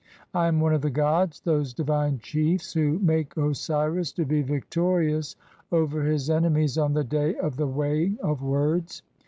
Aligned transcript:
I 0.33 0.47
am 0.47 0.59
one 0.59 0.73
of 0.73 0.81
the 0.81 0.89
gods, 0.89 1.41
those 1.41 1.75
"divine 1.75 2.17
chiefs, 2.23 2.73
who 2.73 2.97
make 2.97 3.35
(7) 3.35 3.51
Osiris 3.51 4.11
to 4.13 4.25
be 4.25 4.41
victorious 4.41 5.35
over 5.71 6.01
his 6.01 6.27
"enemies 6.27 6.75
on 6.75 6.95
the 6.95 7.03
day 7.03 7.35
of 7.35 7.55
the 7.55 7.67
weighing 7.67 8.17
of 8.19 8.41
words. 8.41 9.03